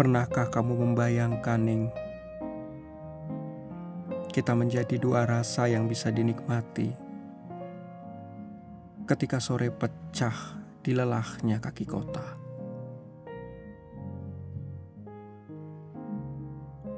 [0.00, 1.92] Pernahkah kamu membayangkan, Ning?
[4.32, 6.88] Kita menjadi dua rasa yang bisa dinikmati
[9.04, 12.24] ketika sore pecah di lelahnya kaki kota.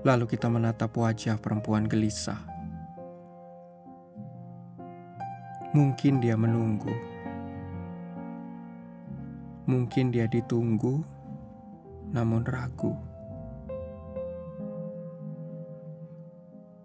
[0.06, 2.38] Lalu kita menatap wajah perempuan gelisah.
[5.74, 6.95] Mungkin dia menunggu.
[9.66, 11.02] Mungkin dia ditunggu,
[12.12, 12.93] namun ragu.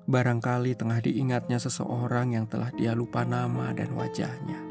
[0.08, 4.64] Barangkali tengah diingatnya seseorang yang telah dia lupa nama dan wajahnya.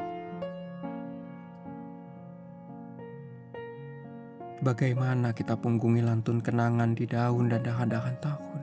[4.64, 8.60] Bagaimana kita punggungi lantun kenangan di daun dan dahan-dahan tahun?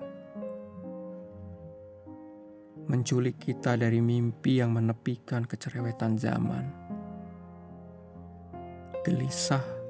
[2.89, 6.65] Menculik kita dari mimpi yang menepikan kecerewetan zaman.
[9.05, 9.82] Gelisah,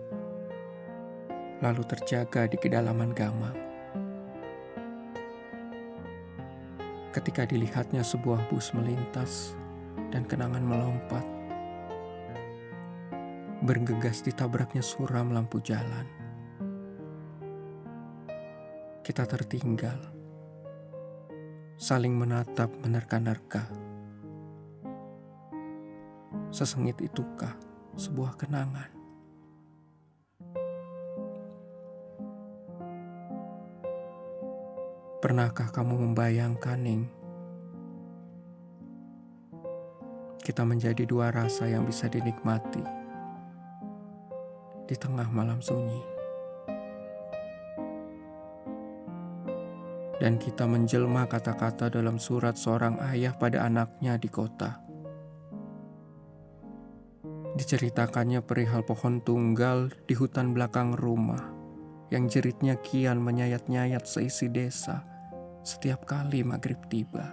[1.63, 3.55] lalu terjaga di kedalaman gamang.
[7.15, 9.55] Ketika dilihatnya sebuah bus melintas
[10.11, 11.23] dan kenangan melompat,
[13.63, 16.03] bergegas ditabraknya suram lampu jalan.
[18.99, 20.03] Kita tertinggal,
[21.79, 23.71] saling menatap menerka-nerka.
[26.51, 27.55] Sesengit itukah
[27.95, 29.02] sebuah kenangan?
[35.23, 37.07] Pernahkah kamu membayangkan, Ning?
[40.43, 42.83] Kita menjadi dua rasa yang bisa dinikmati
[44.83, 46.03] di tengah malam sunyi.
[50.19, 54.83] Dan kita menjelma kata-kata dalam surat seorang ayah pada anaknya di kota.
[57.55, 61.47] Diceritakannya perihal pohon tunggal di hutan belakang rumah
[62.11, 65.12] yang jeritnya kian menyayat-nyayat seisi desa
[65.63, 67.31] setiap kali maghrib tiba.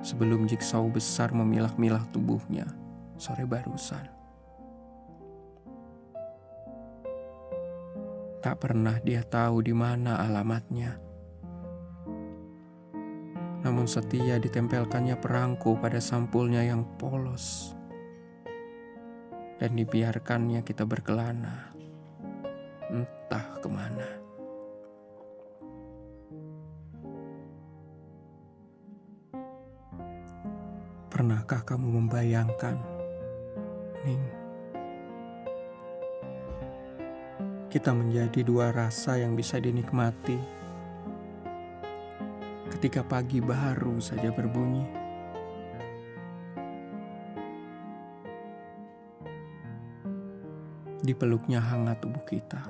[0.00, 2.64] Sebelum jiksau besar memilah-milah tubuhnya
[3.20, 4.08] sore barusan.
[8.40, 11.00] Tak pernah dia tahu di mana alamatnya.
[13.64, 17.72] Namun setia ditempelkannya perangko pada sampulnya yang polos.
[19.56, 21.72] Dan dibiarkannya kita berkelana.
[22.92, 24.23] Entah ke mana.
[31.24, 32.76] Pernahkah kamu membayangkan,
[34.04, 34.20] Ning?
[37.72, 40.36] kita menjadi dua rasa yang bisa dinikmati.
[42.68, 44.84] Ketika pagi baru saja berbunyi,
[51.08, 52.68] dipeluknya hangat tubuh kita.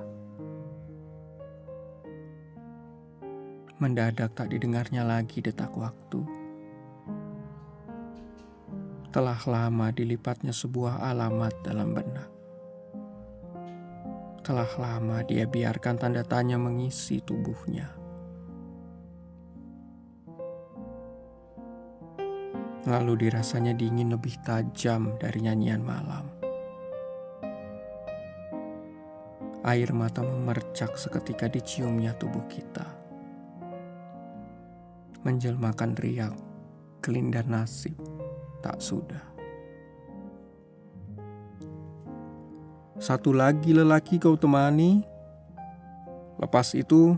[3.83, 6.44] Mendadak tak didengarnya lagi detak waktu.
[9.15, 12.27] Telah lama dilipatnya sebuah alamat dalam benak.
[14.43, 17.95] Telah lama dia biarkan tanda tanya mengisi tubuhnya.
[22.91, 26.27] Lalu dirasanya dingin lebih tajam dari nyanyian malam.
[29.63, 32.91] Air mata memercak seketika diciumnya tubuh kita.
[35.23, 36.35] Menjelmakan riak,
[36.99, 37.95] kelindan nasib,
[38.65, 39.21] tak sudah.
[42.97, 45.05] Satu lagi lelaki kau temani.
[46.41, 47.13] Lepas itu,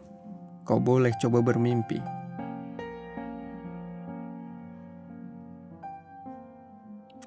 [0.67, 2.03] kau boleh coba bermimpi.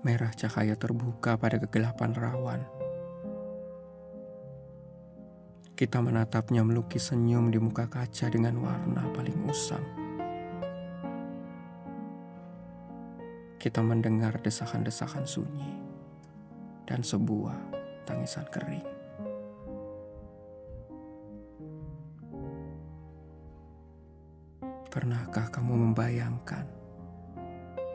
[0.04, 2.62] Merah cahaya terbuka pada kegelapan rawan.
[5.80, 10.09] Kita menatapnya melukis senyum di muka kaca dengan warna paling usang.
[13.60, 15.76] Kita mendengar desakan-desakan sunyi
[16.88, 17.60] dan sebuah
[18.08, 18.88] tangisan kering.
[24.88, 26.64] Pernahkah kamu membayangkan,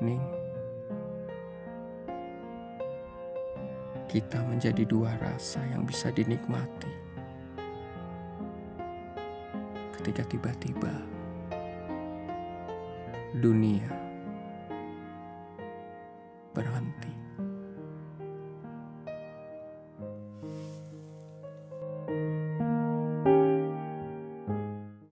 [0.04, 0.20] Ning,
[4.12, 6.92] kita menjadi dua rasa yang bisa dinikmati
[9.96, 10.92] ketika tiba-tiba
[13.40, 14.13] dunia
[16.54, 17.13] berhenti.